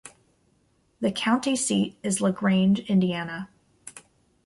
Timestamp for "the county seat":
0.99-1.95